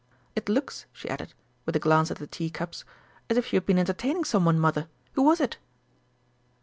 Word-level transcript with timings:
It 0.35 0.49
looks," 0.49 0.87
she 0.93 1.07
added, 1.11 1.35
with 1.67 1.75
a 1.75 1.79
glance 1.79 2.09
at 2.09 2.17
the 2.17 2.25
tea 2.25 2.49
cups, 2.49 2.83
"as 3.29 3.37
if 3.37 3.53
you 3.53 3.57
had 3.57 3.67
been 3.67 3.77
entertaining 3.77 4.23
some 4.23 4.45
one, 4.45 4.59
Mother 4.59 4.87
who 5.11 5.21
was 5.21 5.39
it?" 5.39 5.57